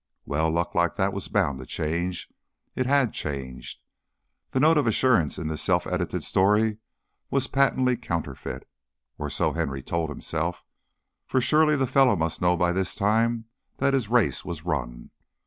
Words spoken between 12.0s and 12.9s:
must know by